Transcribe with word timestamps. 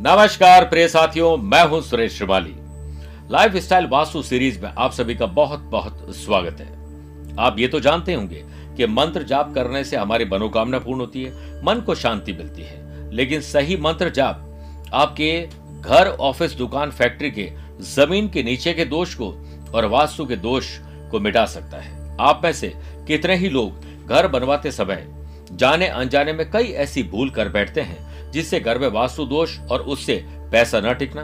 नमस्कार, 0.00 0.64
प्रिय 0.64 0.86
साथियों, 0.88 1.36
मैं 1.36 1.62
हूँ 1.64 1.80
Suresh 1.82 2.16
Shrivali. 2.16 2.54
Life 3.30 3.56
style 3.56 3.86
vastu 3.86 4.22
series 4.22 4.60
में 4.62 4.68
आप 4.68 4.92
सभी 4.92 5.14
का 5.14 5.26
बहुत 5.26 5.60
बहुत 5.60 6.14
स्वागत 6.16 6.60
है। 6.60 7.36
आप 7.38 7.58
ये 7.58 7.68
तो 7.68 7.80
जानते 7.80 8.14
होंगे 8.14 8.42
कि 8.76 8.86
मंत्र 8.86 9.22
जाप 9.22 9.52
करने 9.54 9.84
से 9.84 9.96
हमारी 9.96 10.24
मनोकामना 10.24 10.78
पूर्ण 10.78 11.00
होती 11.00 11.22
है, 11.22 11.62
मन 11.64 11.80
को 11.80 11.94
शांति 11.94 12.32
मिलती 12.32 12.62
है। 12.62 13.12
लेकिन 13.12 13.40
सही 13.40 13.76
मंत्र 13.76 14.10
जाप 14.10 14.90
आपके 14.94 15.48
घर, 15.80 16.08
ऑफ़िस, 16.08 16.52
दुकान, 16.52 16.90
फैक्ट्री 16.90 17.30
के 17.30 17.50
ज़मीन 17.84 18.28
के 18.28 18.42
नीचे 18.42 18.72
के 18.72 18.84
दोष 18.84 19.14
को 19.14 19.32
और 19.74 19.86
वास्तु 19.86 20.26
के 20.26 20.36
दोष 20.36 20.78
को 21.10 21.20
मिटा 21.20 21.44
सकता 21.46 21.80
है। 21.80 22.16
आप 22.20 22.40
में 22.44 22.52
से 22.52 22.72
कितने 23.06 23.36
ही 23.36 23.48
लोग 23.48 24.06
घर 24.06 24.28
बनवाते 24.28 24.70
समय 24.70 25.06
जाने 25.52 25.86
अनजाने 25.86 26.32
में 26.32 26.50
कई 26.50 26.72
ऐसी 26.82 27.02
भूल 27.02 27.30
कर 27.30 27.48
बैठते 27.48 27.80
हैं 27.80 28.13
जिससे 28.34 28.60
घर 28.60 28.78
में 28.78 28.88
वास्तु 28.88 29.24
दोष 29.24 29.58
और 29.60 29.80
उससे 29.80 30.24
पैसा 30.52 30.80
न 30.80 30.94
टिकना, 30.94 31.22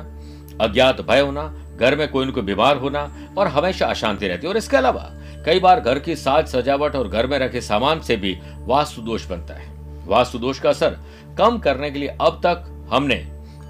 अज्ञात 0.65 1.01
भय 1.01 1.21
होना, 1.21 1.55
घर 1.77 1.97
में 1.97 2.09
कोई 2.09 2.27
न 2.27 2.31
कोई 2.31 2.43
बीमार 2.43 2.77
होना 2.77 3.29
और 3.39 3.47
हमेशा 3.47 3.87
अशांति 3.87 4.29
रहती 4.29 4.47
है। 4.47 4.51
और 4.51 4.57
इसके 4.57 4.77
अलावा, 4.77 5.11
कई 5.47 5.61
बार 5.61 5.81
घर 5.81 5.99
की 5.99 6.17
साज 6.17 6.47
सजावट 6.47 6.97
और 6.97 7.09
घर 7.09 7.27
में 7.27 7.39
रखे 7.39 7.61
सामान 7.61 8.01
से 8.01 8.17
भी 8.17 8.39
वास्तु 8.59 9.03
दोष 9.03 9.27
बनता 9.27 9.55
है। 9.55 9.69
वास्तु 10.07 10.39
दोष 10.39 10.61
का 10.61 10.69
असर 10.69 10.99
कम 11.39 11.59
करने 11.59 11.91
के 11.91 11.99
लिए 11.99 12.09
अब 12.09 12.41
तक 12.47 12.89
हमने 12.93 13.29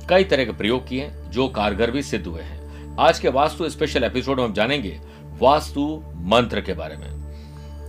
कई 0.09 0.24
तरह 0.24 0.45
के 0.45 0.52
प्रयोग 0.52 0.88
किए 0.88 1.10
जो 1.28 1.48
कारगर 1.48 1.90
भी 1.90 2.02
सिद्ध 2.02 2.26
हुए 2.26 2.42
हैं। 2.42 2.96
आज 3.00 3.18
के 3.18 3.28
वास्तु 3.28 3.68
स्पेशल 3.68 4.04
एपिसोड 4.04 4.36
में 4.36 4.45
हम 4.45 4.52
जानेंगे 4.52 5.00
वास्तु 5.38 6.02
मंत्र 6.16 6.60
के 6.60 6.72
बारे 6.72 6.96
में। 6.96 7.09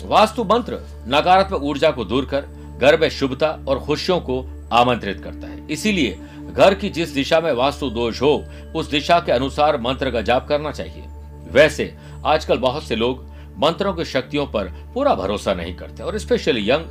वास्तु 0.05 0.43
मंत्र 0.43 0.79
नकारात्मक 1.07 1.63
ऊर्जा 1.63 1.91
को 1.91 2.05
दूर 2.05 2.25
कर, 2.25 2.45
घर 2.81 2.99
में 2.99 3.09
शुभता 3.09 3.59
और 3.67 3.79
खुशियों 3.79 4.19
को 4.19 4.60
आमंत्रित 4.71 5.23
करता 5.23 5.47
है। 5.47 5.67
इसीलिए 5.67 6.19
घर 6.53 6.73
की 6.73 6.89
जिस 6.89 7.09
दिशा 7.09 7.39
में 7.39 7.51
वास्तु 7.51 7.89
दोष 7.89 8.21
हो, 8.21 8.45
उस 8.75 8.89
दिशा 8.89 9.19
के 9.19 9.31
अनुसार 9.31 9.81
मंत्र 9.81 10.11
का 10.11 10.21
जाप 10.21 10.47
करना 10.47 10.71
चाहिए। 10.71 11.03
वैसे, 11.51 11.95
आजकल 12.25 12.57
बहुत 12.57 12.83
से 12.83 12.95
लोग 12.95 13.31
मंत्रों 13.57 13.93
की 13.93 14.05
शक्तियों 14.05 14.47
पर 14.47 14.65
पूरा 14.65 15.15
भरोसा 15.15 15.53
नहीं 15.53 15.75
करते 15.75 16.03
और 16.03 16.17
स्पेशली 16.17 16.69
यंग 16.69 16.85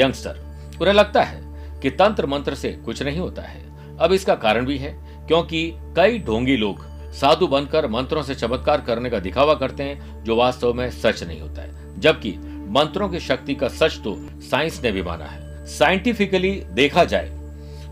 यंगस्टर 0.00 0.40
उन्हें 0.80 0.94
लगता 0.94 1.22
है 1.22 1.40
कि 1.80 1.90
तंत्र 1.90 2.26
मंत्र 2.26 2.54
से 2.54 2.72
कुछ 2.72 3.02
नहीं 3.02 3.18
होता 3.18 3.42
है। 3.42 3.70
अब 3.98 4.12
इसका 4.12 4.34
कारण 4.34 4.66
भी 4.66 4.78
है, 4.78 5.26
क्योंकि 5.26 5.72
कई 5.76 6.18
ढोंगी 6.18 6.56
लोग 6.56 6.90
साधु 7.12 7.46
बनकर 7.46 7.88
मंत्रों 7.88 8.22
से 8.22 8.34
चमत्कार 8.34 8.80
करने 8.80 9.10
का 9.10 9.18
दिखावा 9.18 9.54
करते 9.54 9.82
हैं, 9.82 10.24
जो 10.24 10.36
वास्तव 10.36 10.74
में 10.74 10.90
सच 10.90 11.22
नहीं 11.22 11.40
होता 11.40 11.62
है। 11.62 12.00
जबकि 12.00 12.32
मंत्रों 12.70 13.08
की 13.08 13.20
शक्ति 13.20 13.54
का 13.54 13.68
सच 13.68 14.00
तो 14.04 14.16
साइंस 14.40 14.82
ने 14.82 14.92
भी 14.92 15.02
माना 15.02 15.24
है। 15.24 15.49
साइंटिफिकली 15.68 16.50
देखा 16.72 17.04
जाए 17.04 17.28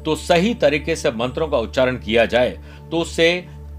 तो 0.05 0.15
सही 0.17 0.55
तरीके 0.55 0.97
से 0.97 1.11
मंत्रों 1.13 1.49
का 1.49 1.59
उच्चारण 1.59 1.97
किया 1.97 2.25
जाए 2.27 2.51
तो 2.91 2.99
उससे 2.99 3.31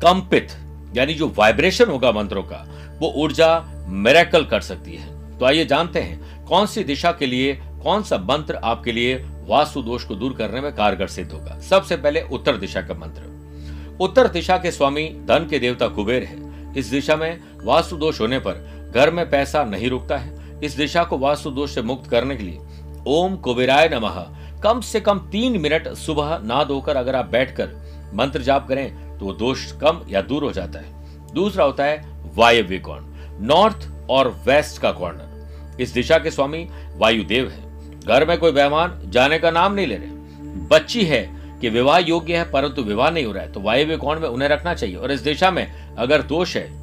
कंपित, 0.03 0.51
यानी 0.95 1.13
जो 1.13 1.27
वाइब्रेशन 1.37 1.85
होगा 1.85 2.11
मंत्रों 2.11 2.43
का, 2.43 2.65
वो 2.99 3.11
ऊर्जा 3.15 3.59
मेरेकल 3.87 4.45
कर 4.45 4.61
सकती 4.61 4.95
है। 4.95 5.37
तो 5.39 5.45
आइए 5.45 5.65
जानते 5.65 5.99
हैं, 5.99 6.45
कौन 6.45 6.65
सी 6.65 6.83
दिशा 6.83 7.11
के 7.11 7.25
लिए, 7.25 7.53
कौन 7.83 8.03
सा 8.03 8.17
मंत्र 8.19 8.55
आपके 8.55 8.91
लिए 8.91 9.15
वास्तु 9.47 9.81
दोष 9.81 10.03
को 10.03 10.15
दूर 10.15 10.33
करने 10.33 10.61
में 10.61 10.71
कारगर 10.71 11.07
सिद्ध 11.07 11.31
होगा? 11.31 11.59
सबसे 11.59 11.97
पहले 11.97 12.21
उत्तर 12.23 12.57
दिशा 12.57 12.81
का 12.81 12.93
मंत्र। 12.95 13.97
उत्तर 14.01 14.27
दिशा 14.27 14.57
के 14.57 14.71
स्वामी 14.71 15.07
धन 15.27 15.47
के 15.49 15.59
देवता 15.59 15.87
कुबेर 15.87 16.23
है। 16.23 16.77
इस 16.77 16.85
दिशा 16.85 17.15
में 17.15 17.39
वास्तु 17.63 17.97
दोष 17.97 18.19
होने 18.21 18.39
पर 18.39 18.91
घर 18.95 19.11
में 19.11 19.29
पैसा 19.29 19.63
नहीं 19.65 19.89
रुकता 19.89 20.17
है। 20.17 20.59
इस 20.63 20.75
दिशा 20.77 21.03
को 21.03 21.17
वास्तु 21.17 21.51
दोष 21.51 21.75
से 21.75 21.81
मुक्त 21.81 22.09
करने 22.09 22.35
के 22.35 22.43
लिए 22.43 22.59
ओम 23.07 23.35
कुबेराय 23.37 23.89
नमः। 23.89 24.23
कम 24.63 24.81
से 24.81 24.99
कम 24.99 25.19
तीन 25.31 25.59
मिनट 25.61 25.87
सुबह 25.95 26.37
ना 26.43 26.63
धोकर 26.63 26.95
अगर 26.95 27.15
आप 27.15 27.29
बैठकर 27.31 28.11
मंत्र 28.13 28.41
जाप 28.41 28.67
करें 28.67 29.17
तो 29.19 29.25
वो 29.25 29.33
दोष 29.33 29.71
कम 29.73 30.01
या 30.09 30.21
दूर 30.21 30.43
हो 30.43 30.51
जाता 30.51 30.79
है। 30.79 31.33
दूसरा 31.33 31.65
होता 31.65 31.83
है 31.83 32.31
वायव्य 32.35 32.77
कोण, 32.79 33.03
नॉर्थ 33.41 33.87
और 34.09 34.27
वेस्ट 34.45 34.81
का 34.81 34.91
कॉर्नर 34.91 35.81
इस 35.81 35.93
दिशा 35.93 36.17
के 36.17 36.31
स्वामी 36.31 36.67
वायुदेव 36.97 37.49
है। 37.49 37.67
घर 37.99 38.25
में 38.27 38.37
कोई 38.37 38.51
मेहमान 38.51 39.01
जाने 39.05 39.39
का 39.39 39.51
नाम 39.51 39.73
नहीं 39.73 39.87
ले 39.87 39.95
रहे। 39.95 40.67
बच्ची 40.67 41.03
है 41.05 41.21
कि 41.61 41.69
विवाह 41.69 41.97
योग्य 41.99 42.37
है, 42.37 42.51
परंतु 42.51 42.83
विवाह 42.83 43.09
नहीं 43.09 43.25
हो 43.25 43.31
रहा 43.31 43.43
है 43.43 43.51
तो 43.51 43.59
वायव्य 43.59 43.97
कोण 43.97 44.19
में 44.19 44.27
उन्हें 44.29 44.49
रखना 44.49 44.73
चाहिए। 44.73 44.95
और 44.95 45.11
इस 45.11 45.21
दिशा 45.21 45.51
में 45.51 45.95
अगर 45.95 46.21
दोष 46.23 46.55
है 46.57 46.78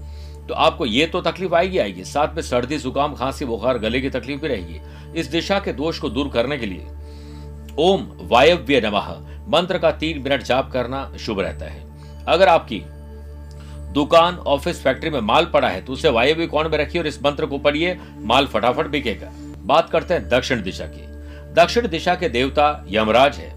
तो 0.48 0.54
आपको 0.54 0.86
ये 0.86 1.06
तो 1.06 1.20
तकलीफ़ 1.20 1.54
आएगी 1.54 1.78
आएगी। 1.78 2.04
साथ 2.04 2.34
में 2.34 2.42
सर्दी, 2.42 2.78
जुकाम, 2.78 3.14
खांसी, 3.14 3.44
बुखार, 3.44 3.78
गले 3.78 4.00
की 4.00 4.10
तकलीफ़ 4.10 4.40
भी 4.40 4.48
रहेगी। 4.48 4.80
इस 5.20 5.26
दिशा 5.26 5.58
के 5.58 5.72
दोष 5.72 5.98
को 5.98 6.08
दूर 6.10 6.28
करने 6.28 6.58
के 6.58 6.66
लिए 6.66 6.86
ओम 7.78 8.06
वायव्य 8.22 8.80
नमः। 8.80 9.08
मंत्र 9.48 9.78
का 9.78 9.90
तीन 9.92 10.22
मिनट 10.22 10.42
जाप 10.42 10.70
करना 10.72 11.10
शुभ 11.18 11.40
रहता 11.40 11.66
है। 11.66 11.84
अगर 12.24 12.48
आपकी 12.48 12.82
दुकान, 13.92 14.36
ऑफ़िस, 14.36 14.82
फैक्ट्री 14.82 15.10
में 15.10 15.20
माल 15.20 15.44
पड़ा 15.44 15.68
है 15.68 15.80
तो 15.84 15.92
उसे 15.92 16.08
वायव्य 16.08 16.46
कोण 16.46 16.68
में 16.68 16.78
रखिए 16.78 17.00
और 17.00 17.06
इस 17.06 17.22
मंत्र 17.22 17.46
को 17.46 17.58
पढ़िए 17.58 17.98
माल 18.18 18.46
फटाफट 18.46 18.86
बिकेगा। 18.86 19.30
बात 19.58 19.90
करते 19.90 20.14
हैं 20.14 20.28
दक्षिण 20.28 20.62
दिशा 20.62 20.86
की। 20.86 21.06
दक्षिण 21.54 21.88
दिशा 21.88 22.14
के 22.14 22.28
देवता 22.28 22.84
यमराज 22.88 23.36
है। 23.36 23.54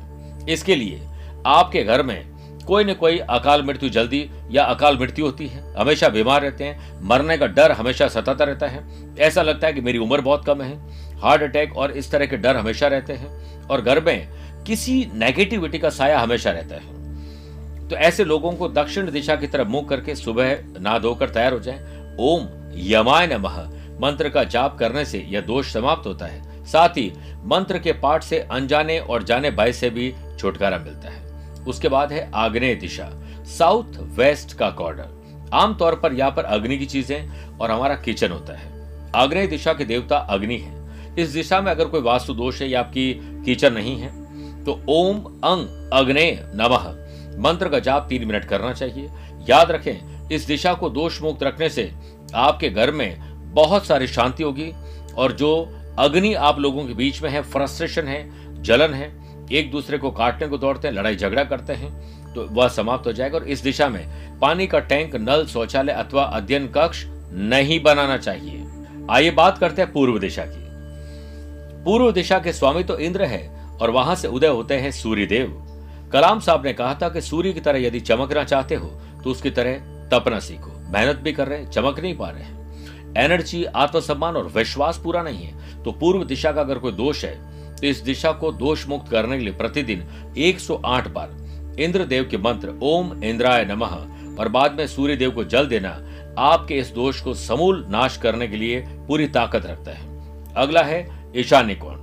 इसके 0.50 0.76
लिए 0.76 1.02
आपके 1.46 1.84
घर 1.84 2.04
में 2.04 2.39
कोई 2.70 2.84
न 2.84 2.94
कोई 2.94 3.18
अकाल 3.18 3.64
मृत्यु 3.64 3.90
जल्दी 3.90 4.30
या 4.52 4.64
अकाल 4.64 4.98
मृत्यु 4.98 5.26
होती 5.26 5.48
है। 5.48 5.74
हमेशा 5.76 6.10
बीमार 6.10 6.42
रहते 6.42 6.64
हैं। 6.64 7.00
मरने 7.04 7.38
का 7.38 7.48
डर 7.48 7.72
हमेशा 7.72 8.08
सताता 8.08 8.46
रहता 8.46 8.68
है। 8.68 8.84
ऐसा 9.20 9.42
लगता 9.42 9.68
है 9.68 9.74
कि 9.74 9.82
मेरी 9.82 9.98
उम्र 9.98 10.22
बहुत 10.22 10.46
कम 10.46 10.62
है। 10.62 10.78
हार्ट 11.20 11.42
अटैक 11.42 11.78
और 11.78 11.92
इस 11.92 12.12
तरह 12.12 12.26
के 12.26 12.38
डर 12.38 12.58
हमेशा 12.58 12.88
रहते 12.88 13.14
हैं 13.14 13.68
और 13.68 13.82
घर 13.82 14.04
में 14.04 14.28
किसी 14.64 15.10
नेगेटिविटी 15.14 15.80
का 15.80 15.90
साया 15.90 16.20
हमेशा 16.20 16.52
रहता 16.52 16.76
है। 16.76 17.88
तो 17.88 17.96
ऐसे 17.96 18.24
लोगों 18.24 18.52
को 18.52 18.68
दक्षिण 18.68 19.12
दिशा 19.12 19.36
की 19.36 19.48
तरफ़ 19.48 19.68
मुँह 19.68 19.88
करके 19.90 20.16
सुबह 20.16 20.60
ना 20.80 21.00
धोकर 21.00 21.30
तैयार 21.30 21.54
हो 21.54 21.60
जाए। 21.60 21.80
ओम 22.20 22.48
यमाय 22.76 23.28
नमः। 23.28 23.58
मंत्र 24.02 24.30
का 24.30 24.44
जाप 24.44 24.78
करने 24.78 25.06
से 25.06 25.20
यह 25.30 25.42
दोष 25.42 25.74
समाप्त 25.74 26.08
होता 26.08 26.26
है। 26.26 26.66
साथ 26.66 26.90
ही 26.90 27.14
मंत्र 27.44 27.80
के 27.80 27.92
पाठ 27.94 28.24
से 28.24 28.40
अनजाने 28.40 29.00
और 29.00 29.24
जाने 29.24 29.52
भय 29.52 29.74
से 29.74 29.90
भी 29.90 30.14
छुटकारा 30.40 30.78
मिलता 30.78 31.10
है। 31.10 31.29
उसके 31.68 31.88
बाद 31.88 32.12
है 32.12 32.30
आग्नेय 32.36 32.76
दिशा 32.76 33.10
साउथ 33.58 33.98
वेस्ट 34.18 34.58
का 34.58 34.70
कॉर्नर 34.72 35.50
आमतौर 35.54 35.96
पर 35.96 36.14
यहाँ 36.14 36.32
पर 36.32 36.44
अग्नि 36.46 36.78
की 36.78 36.86
चीज़ें 36.86 37.58
और 37.58 37.72
हमारा 37.72 37.96
किचन 37.96 38.32
होता 38.32 38.54
है। 38.54 39.12
आग्नेय 39.16 39.48
दिशा 39.48 39.74
के 39.74 39.86
देवता 39.86 40.18
अग्नि 40.30 40.58
है। 40.58 40.78
इस 41.16 41.30
दिशा 41.30 41.62
में 41.62 41.72
अगर 41.72 41.86
कोई 41.86 42.02
वास्तु 42.02 42.34
दोष 42.34 42.62
है 42.62 42.70
या 42.70 42.80
आपकी 42.80 43.14
किचन 43.46 43.74
नहीं 43.74 43.96
है 43.98 44.64
तो 44.66 44.80
ओम 44.90 45.20
अंग 45.44 45.90
अग्नेय 45.94 46.32
नमः। 46.56 46.88
मंत्र 47.42 47.70
का 47.70 47.80
जाप 47.80 48.06
तीन 48.10 48.26
मिनट 48.28 48.46
करना 48.46 48.74
चाहिए। 48.74 49.10
याद 49.50 49.72
रखें, 49.72 50.30
इस 50.30 50.46
दिशा 50.48 50.74
को 50.74 50.90
दोष 50.90 51.22
मुक्त 51.22 51.44
रखने 51.44 51.70
से 51.70 51.92
आपके 52.36 52.70
घर 52.70 52.92
में 52.92 53.54
बहुत 53.54 53.86
सारी 53.86 54.08
शांति 54.08 54.44
होगी 54.44 54.72
और 55.18 55.32
जो 55.32 55.52
अग्नि 56.00 56.34
आप 56.34 56.60
लोगों 56.60 56.86
के 56.88 56.94
बीच 56.94 57.22
में 57.24 57.30
है 57.30 57.42
फ्रस्ट्रेशन 57.44 58.08
है, 58.08 58.64
जलन 58.64 58.94
है 58.94 59.08
एक 59.52 59.72
दूसरे 59.72 59.98
को 59.98 60.12
काटने 60.12 60.48
को 60.48 60.58
दौड़ते 60.58 60.88
हैं, 60.88 60.96
लड़ाई 60.96 61.16
झगड़ा 61.16 61.44
करते 61.44 61.74
हैं 61.74 62.34
तो 62.34 62.46
वह 62.48 62.68
समाप्त 62.68 63.08
हो 63.08 63.12
जाएगा। 63.14 63.38
और 63.38 63.44
इस 63.46 63.60
दिशा 63.60 63.88
में 63.90 64.40
पानी 64.40 64.68
का 64.68 64.80
टैंक, 64.82 65.16
नल 65.16 65.46
शौचालय 65.46 65.94
अथवा 65.94 66.24
अध्ययन 66.24 66.68
कक्ष 66.68 67.04
नहीं 67.34 67.82
बनाना 67.84 68.18
चाहिए। 68.18 68.66
आइए 69.12 69.32
बात 69.32 69.58
करते 69.58 69.82
हैं 69.82 69.92
पूर्व 69.92 70.20
दिशा 70.20 70.46
की। 70.46 70.68
पूर्व 71.84 72.12
दिशा 72.12 72.40
के 72.40 72.54
स्वामी 72.54 72.84
तो 72.84 72.98
इंद्र 73.00 73.26
है 73.26 73.48
और 73.82 73.90
वहाँ 73.90 74.16
से 74.16 74.28
उदय 74.28 74.48
होते 74.48 74.76
हैं 74.76 74.92
सूर्यदेव। 74.92 75.66
कलाम 76.14 76.40
साहब 76.40 76.66
ने 76.66 76.74
कहा 76.74 76.94
था 76.94 77.10
कि 77.10 77.22
सूर्य 77.22 77.54
की 77.54 77.60
तरह 77.60 77.80
यदि 77.80 78.00
चमकना 78.02 78.44
चाहते 78.44 78.76
हो 78.76 78.88
तो 79.24 79.32
उसकी 79.32 79.50
तरह 79.52 79.78
तपना 80.12 80.40
सीखो। 80.40 80.72
मेहनत 80.90 81.16
भी 81.16 81.32
कर 81.34 81.48
रहे 81.48 81.60
हैं, 81.60 81.70
चमक 81.72 82.00
नहीं 82.00 82.16
पा 82.18 82.30
रहे 82.30 82.44
हैं। 82.44 82.58
एनर्जी, 83.18 83.64
आत्मसम्मान 83.66 84.36
और 84.36 84.48
विश्वास 84.48 84.98
पूरा 84.98 85.22
नहीं 85.24 85.44
है। 85.44 85.84
तो 85.84 85.92
पूर्व 85.92 86.24
दिशा 86.24 86.52
का 86.52 86.62
अगर 86.62 86.78
कोई 86.78 86.92
दोष 86.94 87.24
है 87.26 87.38
तो 87.82 87.88
इस 87.88 87.98
दिशा 87.98 88.32
को 88.32 88.52
दोष 88.52 88.88
मुक्त 88.88 89.12
करने 89.12 89.38
के 89.38 89.44
लिए 89.44 89.54
प्रतिदिन 89.54 90.04
108 90.38 91.08
बार 91.08 91.76
इंद्रदेव 91.80 92.28
के 92.32 92.38
मंत्र, 92.38 92.80
ओम 92.84 93.24
इंद्राय 93.24 93.66
नमः, 93.66 93.96
और 94.40 94.48
बाद 94.48 94.74
में 94.74 94.88
सूर्य 94.88 95.16
देव 95.16 95.32
को 95.32 95.44
जल 95.44 95.68
देना, 95.68 95.90
आपके 96.38 96.76
इस 96.76 96.88
दोष 96.88 97.22
को 97.22 97.34
समूल 97.34 97.86
नाश 97.90 98.18
करने 98.18 98.48
के 98.48 98.58
लिए 98.58 98.80
पूरी 98.82 99.28
ताकत 99.28 99.66
रखता 99.66 99.92
है। 99.92 100.08
अगला 100.54 100.82
है 100.82 101.32
ईशान्य 101.36 101.76
कोण 101.76 101.98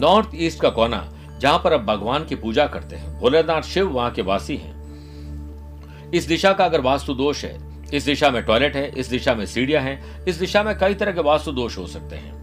नॉर्थ 0.00 0.30
ईस्ट 0.34 0.60
का 0.60 0.70
कोना, 0.70 1.12
जहाँ 1.38 1.58
पर 1.58 1.72
अब 1.72 1.84
भगवान 1.86 2.24
की 2.24 2.34
पूजा 2.34 2.66
करते 2.66 2.96
हैं। 2.96 3.20
भोलेनाथ 3.20 3.62
शिव 3.62 3.88
वहाँ 3.88 4.10
के 4.10 4.22
वासी 4.22 4.56
हैं। 4.56 6.10
इस 6.10 6.24
दिशा 6.24 6.52
का 6.52 6.64
अगर 6.64 6.80
वास्तु 6.80 7.14
दोष 7.14 7.44
है, 7.44 7.58
इस 7.94 8.04
दिशा 8.04 8.30
में 8.30 8.42
टॉयलेट 8.42 8.76
है, 8.76 8.88
इस 8.96 9.06
दिशा 9.06 9.34
में 9.34 9.46
सीढ़ियाँ 9.46 9.82
हैं, 9.82 10.24
इस 10.24 10.36
दिशा 10.36 10.62
में 10.62 10.78
कई 10.78 10.94
तरह 10.94 11.12
के 11.12 11.20
वास्तु 11.20 11.52
दोष 11.52 11.78
हो 11.78 11.86
सकते 11.86 12.16
हैं। 12.16 12.37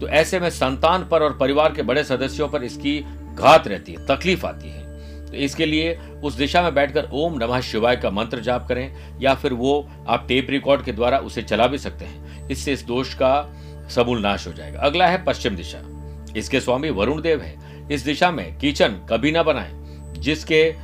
तो 0.00 0.08
ऐसे 0.08 0.40
में 0.40 0.48
संतान 0.50 1.06
पर 1.08 1.22
और 1.22 1.36
परिवार 1.38 1.72
के 1.72 1.82
बड़े 1.82 2.04
सदस्यों 2.04 2.48
पर 2.48 2.64
इसकी 2.64 2.98
घात 3.34 3.68
रहती 3.68 3.92
है, 3.92 4.06
तकलीफ़ 4.06 4.46
आती 4.46 4.68
है। 4.68 4.84
तो 5.26 5.32
इसके 5.34 5.66
लिए 5.66 5.94
उस 6.24 6.34
दिशा 6.34 6.62
में 6.62 6.74
बैठकर 6.74 7.08
ओम 7.12 7.38
नमः 7.38 7.60
शिवाय 7.60 7.96
का 7.96 8.10
मंत्र 8.10 8.40
जाप 8.40 8.66
करें, 8.68 9.20
या 9.20 9.34
फिर 9.34 9.52
वो 9.52 9.88
आप 10.08 10.24
टेप 10.28 10.46
रिकॉर्ड 10.50 10.84
के 10.84 10.92
द्वारा 10.92 11.18
उसे 11.18 11.42
चला 11.42 11.66
भी 11.66 11.78
सकते 11.78 12.04
हैं। 12.04 12.48
इससे 12.48 12.72
इस 12.72 12.84
दोष 12.84 13.14
का 13.14 13.48
समूल 13.90 14.20
नाश 14.20 14.46
हो 14.46 14.52
जाएगा। 14.52 14.80
अगला 14.80 15.06
है 15.06 15.24
पश्चिम 15.24 15.56
दिशा। 15.56 15.80
इसके 16.36 16.60
स्वामी 16.60 16.90
वरुण 16.90 17.20
देव 17.22 17.40
है। 17.40 17.88
इस 17.92 18.02
दिशा 18.02 18.30
में 18.30 18.58
किचन 18.58 19.00
कभी 19.10 19.32
ना 19.32 19.42
बनाए। 19.42 19.72
जिसके 20.18 20.74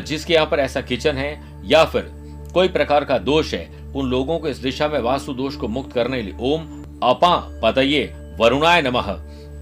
जिसके 0.00 0.34
यहाँ 0.34 0.46
पर 0.46 0.58
ऐसा 0.58 0.80
किचन 0.80 1.16
है, 1.16 1.40
या 1.64 1.84
फिर 1.84 2.10
कोई 2.54 2.68
प्रकार 2.68 3.04
का 3.04 3.18
दोष 3.18 3.54
है, 3.54 3.68
उन 3.96 4.10
लोगों 4.10 4.38
को 4.38 4.48
इस 4.48 4.56
दिशा 4.56 4.88
में 4.88 4.98
वास्तु 5.00 5.32
दोष 5.32 5.56
को 5.56 5.68
मुक्त 5.68 5.92
करने 5.92 6.16
के 6.16 6.22
लिए 6.22 6.34
ओम 6.40 6.84
अपा 7.02 7.60
पतये 7.62 8.04
वरुणाय 8.38 8.82
नमः। 8.82 9.12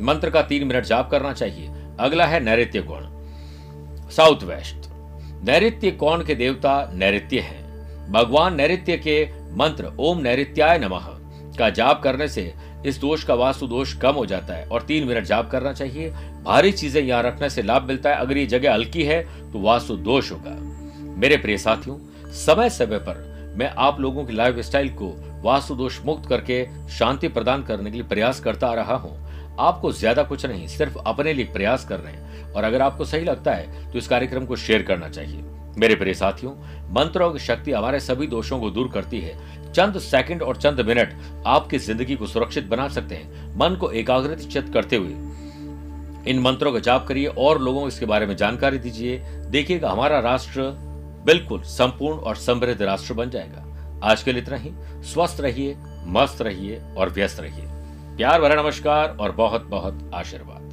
मंत्र 0.00 0.30
का 0.30 0.42
तीन 0.42 0.66
मिनट 0.66 0.84
जाप 0.84 1.10
करना 1.10 1.32
चाहिए। 1.32 1.70
अगला 2.00 2.26
है 2.26 2.40
नैत्य 2.40 2.82
कोण। 2.82 3.02
साउथ 4.10 4.42
वेस्ट 4.42 4.88
नैत्य 5.44 5.90
कोण 5.92 6.24
के 6.24 6.34
देवता 6.34 6.90
नैत्य 6.94 7.40
हैं। 7.40 7.62
भगवान 8.12 8.54
नैत्य 8.56 8.96
के 8.98 9.24
मंत्र 9.56 9.92
ओम 10.00 10.20
नैत्याय 10.20 10.78
नमः 10.78 11.06
का 11.58 11.68
जाप 11.70 12.02
करने 12.02 12.28
से 12.28 12.52
इस 12.86 12.98
दोष 13.00 13.24
का 13.24 13.34
वास्तु 13.34 13.66
दोष 13.66 13.92
कम 13.92 14.12
हो 14.12 14.24
जाता 14.26 14.54
है 14.54 14.66
और 14.66 14.82
तीन 14.82 15.06
मिनट 15.08 15.24
जाप 15.24 15.50
करना 15.50 15.72
चाहिए। 15.72 16.10
भारी 16.44 16.72
चीज़ें 16.72 17.00
यहाँ 17.02 17.22
रखने 17.22 17.50
से 17.50 17.62
लाभ 17.62 17.82
मिलता 17.82 18.10
है। 18.10 18.16
अगर 18.16 18.36
ये 18.36 18.46
जगह 18.46 18.72
हल्की 18.72 19.04
है 19.04 19.20
तो 19.52 19.60
वास्तु 19.60 19.96
दोष 19.98 20.30
होगा। 20.32 20.56
मेरे 21.18 21.36
प्रिय 21.36 21.58
साथियों 21.58 21.96
समय 22.36 22.70
समय 22.70 22.98
पर 22.98 23.22
मैं 23.54 23.68
आप 23.78 24.00
लोगों 24.00 24.24
की 24.24 24.32
लाइफ 24.32 24.58
स्टाइल 24.58 24.88
को 24.92 25.08
वास्तु 25.42 25.74
दोष 25.74 26.00
मुक्त 26.04 26.28
करके 26.28 26.64
शांति 26.90 27.28
प्रदान 27.28 27.62
करने 27.62 27.90
के 27.90 27.96
लिए 27.96 28.06
प्रयास 28.08 28.40
करता 28.40 28.68
आ 28.68 28.74
रहा 28.74 28.94
हूँ। 28.94 29.12
आपको 29.60 29.90
ज़्यादा 29.92 30.22
कुछ 30.22 30.46
नहीं, 30.46 30.66
सिर्फ़ 30.68 30.96
अपने 30.98 31.32
लिए 31.32 31.44
प्रयास 31.46 31.84
कर 31.84 31.98
रहे 32.00 32.12
हैं। 32.12 32.52
और 32.52 32.64
अगर 32.64 32.82
आपको 32.82 33.04
सही 33.04 33.24
लगता 33.24 33.52
है 33.52 33.90
तो 33.92 33.98
इस 33.98 34.08
कार्यक्रम 34.08 34.46
को 34.46 34.56
शेयर 34.56 34.82
करना 34.82 35.08
चाहिए। 35.08 35.44
मेरे 35.78 35.94
प्रिय 35.94 36.14
साथियों, 36.14 36.52
मंत्रों 36.94 37.30
की 37.32 37.38
शक्ति 37.38 37.72
हमारे 37.72 38.00
सभी 38.00 38.26
दोषों 38.26 38.58
को 38.60 38.70
दूर 38.70 38.90
करती 38.94 39.20
है। 39.20 39.36
चंद 39.72 39.98
सेकंड 40.00 40.42
और 40.42 40.56
चंद 40.56 40.80
मिनट 40.80 41.14
आपकी 41.46 41.78
ज़िंदगी 41.80 42.16
को 42.16 42.26
सुरक्षित 42.26 42.66
बना 42.66 42.88
सकते 42.88 43.14
हैं, 43.14 43.56
मन 43.56 43.76
को 43.80 43.90
एकाग्रित 43.92 44.48
चित 44.48 44.72
करते 44.74 44.96
हुए। 44.96 45.14
इन 46.26 46.38
मंत्रों 46.40 46.72
का 46.72 46.78
जाप 46.80 47.06
करिए 47.06 47.26
और 47.28 47.60
लोगों 47.62 47.80
को 47.80 47.88
इसके 47.88 48.06
बारे 48.06 48.26
में 48.26 48.36
जानकारी 48.36 48.78
दीजिए। 48.78 49.18
देखिएगा, 49.48 49.90
हमारा 49.90 50.18
राष्ट्र 50.20 50.62
बिल्कुल 51.24 51.62
संपूर्ण 51.62 52.18
और 52.18 52.36
समृद्ध 52.36 52.82
राष्ट्र 52.82 53.14
बन 53.14 53.30
जाएगा। 53.30 53.64
आज 54.04 54.22
के 54.22 54.32
लिए 54.32 54.42
इतना 54.42 54.56
ही। 54.56 54.70
स्वस्थ 55.02 55.40
रहिए, 55.40 55.76
मस्त 56.06 56.42
रहिए 56.42 56.82
और 56.96 57.10
व्यस्त 57.10 57.40
रहिए। 57.40 57.64
प्यार 58.16 58.40
भरा 58.40 58.62
नमस्कार 58.62 59.16
और 59.20 59.32
बहुत 59.32 59.62
बहुत 59.62 60.10
आशीर्वाद। 60.14 60.63